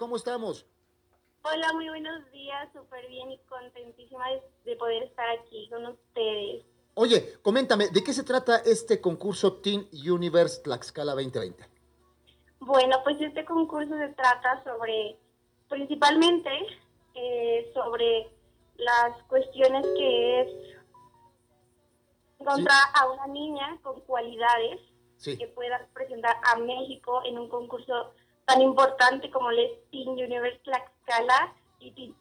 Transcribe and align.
¿cómo 0.00 0.16
estamos? 0.16 0.66
Hola, 1.42 1.74
muy 1.74 1.88
buenos 1.90 2.32
días, 2.32 2.70
súper 2.72 3.06
bien 3.08 3.32
y 3.32 3.38
contentísima 3.40 4.24
de, 4.64 4.76
poder 4.76 5.02
estar 5.02 5.28
aquí 5.28 5.68
con 5.68 5.86
ustedes. 5.86 6.64
Oye, 6.94 7.34
coméntame, 7.42 7.88
¿de 7.88 8.02
qué 8.02 8.14
se 8.14 8.24
trata 8.24 8.56
este 8.64 9.00
concurso 9.00 9.60
Teen 9.60 9.86
Universe 9.92 10.62
Tlaxcala 10.62 11.12
2020? 11.12 11.64
Bueno, 12.60 12.96
pues 13.04 13.20
este 13.20 13.44
concurso 13.44 13.94
se 13.98 14.08
trata 14.08 14.64
sobre, 14.64 15.18
principalmente, 15.68 16.50
eh, 17.14 17.70
sobre 17.74 18.30
las 18.76 19.22
cuestiones 19.28 19.86
que 19.98 20.40
es 20.40 20.48
encontrar 22.38 22.84
a 22.94 23.10
una 23.10 23.26
niña 23.26 23.78
con 23.82 24.00
cualidades 24.00 24.80
que 25.22 25.46
pueda 25.48 25.76
representar 25.76 26.36
a 26.42 26.56
México 26.56 27.20
en 27.26 27.38
un 27.38 27.50
concurso 27.50 28.14
tan 28.50 28.62
importante 28.62 29.30
como 29.30 29.50
el 29.50 29.78
Teen 29.92 30.08
Universe 30.08 30.60
Tlaxcala 30.64 31.54
y 31.78 31.92
Teen 31.92 32.14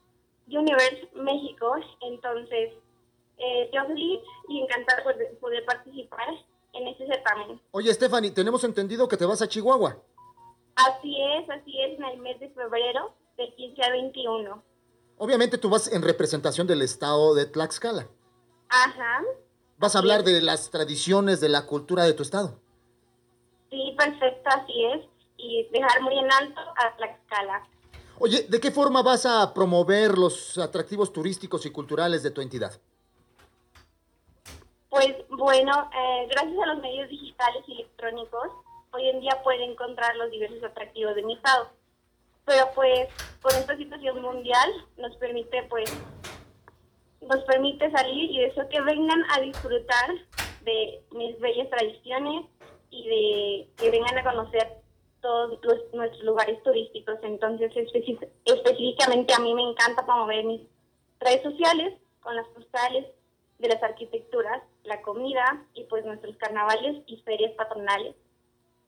Universe 0.48 1.10
México. 1.16 1.76
Entonces, 2.02 2.74
eh, 3.38 3.70
yo 3.74 3.86
feliz 3.88 4.20
y 4.48 4.62
encantada 4.62 5.04
de 5.14 5.26
poder 5.42 5.66
participar 5.66 6.28
en 6.74 6.88
este 6.88 7.08
certamen. 7.08 7.60
Oye, 7.72 7.92
Stephanie, 7.94 8.30
tenemos 8.30 8.64
entendido 8.64 9.08
que 9.08 9.18
te 9.18 9.26
vas 9.26 9.42
a 9.42 9.48
Chihuahua. 9.48 9.98
Así 10.76 11.18
es, 11.20 11.50
así 11.50 11.82
es, 11.82 11.98
en 11.98 12.04
el 12.06 12.20
mes 12.20 12.40
de 12.40 12.50
febrero, 12.50 13.14
del 13.36 13.54
15 13.56 13.84
a 13.84 13.90
21. 13.90 14.64
Obviamente 15.18 15.58
tú 15.58 15.70
vas 15.70 15.92
en 15.92 16.04
representación 16.04 16.68
del 16.68 16.84
estado 16.84 17.34
de 17.34 17.48
Tlaxcala. 17.48 18.08
Ajá. 18.70 19.24
Vas 19.78 19.96
a 19.96 20.00
hablar 20.00 20.24
de 20.24 20.42
las 20.42 20.70
tradiciones, 20.70 21.42
de 21.42 21.50
la 21.50 21.66
cultura 21.66 22.04
de 22.04 22.14
tu 22.14 22.22
estado. 22.22 22.60
Sí, 23.72 23.96
perfecto, 23.98 24.50
así 24.50 24.86
es 24.86 25.19
y 25.40 25.68
dejar 25.72 26.02
muy 26.02 26.18
en 26.18 26.32
alto 26.32 26.62
a 26.76 26.96
Tlaxcala. 26.98 27.68
Oye, 28.20 28.46
¿de 28.50 28.60
qué 28.60 28.72
forma 28.72 29.02
vas 29.02 29.26
a 29.26 29.54
promover 29.54 30.18
los 30.18 30.58
atractivos 30.58 31.14
turísticos 31.14 31.66
y 31.66 31.72
culturales 31.72 32.22
de 32.22 32.32
tu 32.32 32.42
entidad? 32.42 32.74
Pues 34.90 35.16
bueno, 35.30 35.90
eh, 35.96 36.28
gracias 36.30 36.58
a 36.62 36.74
los 36.74 36.82
medios 36.82 37.10
digitales 37.10 37.64
y 37.68 37.74
electrónicos, 37.74 38.50
hoy 38.92 39.08
en 39.08 39.22
día 39.22 39.40
pueden 39.44 39.72
encontrar 39.72 40.16
los 40.18 40.30
diversos 40.32 40.64
atractivos 40.64 41.16
de 41.16 41.24
mi 41.24 41.36
estado. 41.36 41.70
Pero 42.46 42.70
pues 42.76 43.08
con 43.42 43.56
esta 43.56 43.78
situación 43.78 44.22
mundial 44.22 44.70
nos 44.98 45.16
permite 45.18 45.64
pues 45.70 45.90
nos 47.22 47.44
permite 47.44 47.92
salir 47.92 48.32
y 48.32 48.44
eso 48.46 48.62
que 48.70 48.82
vengan 48.82 49.24
a 49.32 49.42
disfrutar 49.42 50.10
de 50.64 51.04
mis 51.12 51.40
bellas 51.40 51.70
tradiciones 51.70 52.46
y 52.90 53.08
de 53.08 53.70
que 53.78 53.92
vengan 53.92 54.18
a 54.18 54.24
conocer 54.24 54.82
todos 55.22 55.60
nuestros 55.94 56.24
lugares 56.24 56.62
turísticos. 56.64 57.18
Entonces, 57.24 57.72
específicamente 58.46 59.34
a 59.34 59.40
mí 59.40 59.54
me 59.54 59.64
encanta 59.64 60.06
promover 60.06 60.46
mis 60.46 60.62
redes 61.20 61.44
sociales 61.44 61.94
con 62.22 62.36
las 62.36 62.48
postales 62.50 63.06
de 63.60 63.68
las 63.68 63.84
arquitecturas, 63.84 64.64
la 64.84 65.02
comida 65.02 65.66
y 65.74 65.84
pues 65.84 66.06
nuestros 66.06 66.36
carnavales 66.38 67.04
y 67.08 67.18
ferias 67.24 67.54
patronales. 67.54 68.16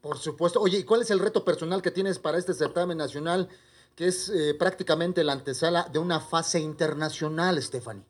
Por 0.01 0.17
supuesto. 0.17 0.59
Oye, 0.59 0.79
¿y 0.79 0.83
cuál 0.83 1.01
es 1.01 1.11
el 1.11 1.19
reto 1.19 1.45
personal 1.45 1.81
que 1.81 1.91
tienes 1.91 2.17
para 2.17 2.37
este 2.37 2.53
certamen 2.53 2.97
nacional, 2.97 3.49
que 3.95 4.07
es 4.07 4.29
eh, 4.29 4.55
prácticamente 4.55 5.23
la 5.23 5.33
antesala 5.33 5.83
de 5.91 5.99
una 5.99 6.19
fase 6.19 6.59
internacional, 6.59 7.61
Stephanie? 7.61 8.03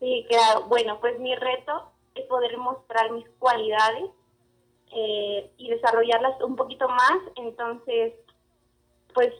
Sí, 0.00 0.26
claro. 0.28 0.66
Bueno, 0.68 0.98
pues 1.00 1.18
mi 1.18 1.34
reto 1.34 1.92
es 2.14 2.26
poder 2.26 2.58
mostrar 2.58 3.10
mis 3.12 3.26
cualidades 3.38 4.10
eh, 4.94 5.50
y 5.56 5.70
desarrollarlas 5.70 6.40
un 6.42 6.56
poquito 6.56 6.88
más. 6.88 7.18
Entonces, 7.36 8.14
pues 9.12 9.32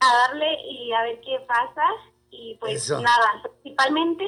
a 0.00 0.28
darle 0.28 0.60
y 0.64 0.92
a 0.92 1.02
ver 1.02 1.20
qué 1.20 1.40
pasa. 1.46 1.84
Y 2.30 2.56
pues 2.60 2.90
nada, 2.90 3.42
principalmente 3.42 4.24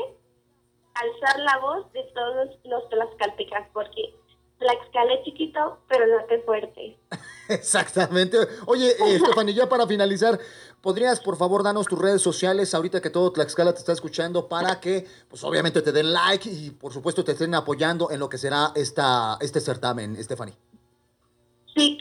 alzar 0.94 1.40
la 1.40 1.58
voz 1.58 1.92
de 1.92 2.02
todos 2.14 2.48
los 2.64 2.88
tlaxcaltecas, 2.88 3.68
porque 3.72 4.14
Tlaxcala 4.62 5.14
es 5.14 5.24
chiquito, 5.24 5.78
pero 5.88 6.04
que 6.28 6.38
fuerte. 6.40 6.98
Exactamente. 7.48 8.38
Oye, 8.66 8.90
eh, 8.90 9.20
ya 9.54 9.68
para 9.68 9.86
finalizar, 9.86 10.38
¿podrías 10.80 11.20
por 11.20 11.36
favor 11.36 11.62
darnos 11.62 11.86
tus 11.86 11.98
redes 11.98 12.22
sociales 12.22 12.72
ahorita 12.74 13.00
que 13.00 13.10
todo 13.10 13.32
Tlaxcala 13.32 13.72
te 13.72 13.80
está 13.80 13.92
escuchando 13.92 14.48
para 14.48 14.80
que, 14.80 15.06
pues 15.28 15.42
obviamente 15.44 15.82
te 15.82 15.92
den 15.92 16.12
like 16.12 16.48
y 16.48 16.70
por 16.70 16.92
supuesto 16.92 17.24
te 17.24 17.32
estén 17.32 17.54
apoyando 17.54 18.10
en 18.10 18.20
lo 18.20 18.28
que 18.28 18.38
será 18.38 18.72
esta, 18.74 19.36
este 19.40 19.60
certamen, 19.60 20.22
Stephanie? 20.22 20.54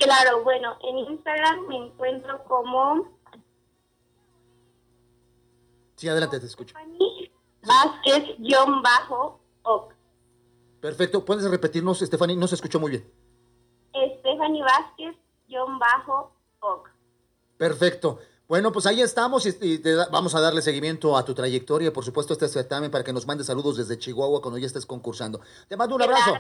Claro. 0.01 0.44
Bueno, 0.44 0.78
en 0.84 0.97
Instagram 0.97 1.67
me 1.67 1.78
encuentro 1.78 2.44
como... 2.45 3.07
Sí, 5.95 6.09
adelante, 6.09 6.39
te 6.39 6.47
escucho. 6.47 6.75
Vázquez-Oc. 7.62 9.94
Perfecto. 10.79 11.23
¿Puedes 11.23 11.47
repetirnos, 11.50 12.00
Stephanie? 12.00 12.35
No 12.35 12.47
se 12.47 12.56
escuchó 12.56 12.79
muy 12.79 12.90
bien. 12.91 13.07
Stephanie 14.19 14.63
Vázquez-Oc. 14.63 16.90
Perfecto. 17.57 18.19
Bueno, 18.47 18.72
pues 18.72 18.85
ahí 18.85 19.01
estamos 19.01 19.45
y 19.45 19.79
te 19.79 19.95
vamos 20.11 20.35
a 20.35 20.41
darle 20.41 20.61
seguimiento 20.61 21.16
a 21.16 21.23
tu 21.23 21.34
trayectoria, 21.34 21.94
por 21.94 22.03
supuesto, 22.03 22.34
este 22.34 22.50
certamen 22.50 22.91
para 22.91 23.01
que 23.01 23.13
nos 23.13 23.25
mandes 23.25 23.47
saludos 23.47 23.78
desde 23.78 23.97
Chihuahua 23.97 24.41
cuando 24.41 24.57
ya 24.57 24.67
estés 24.67 24.85
concursando. 24.85 25.40
Te 25.69 25.78
mando 25.78 25.95
un 25.95 26.01
abrazo. 26.01 26.34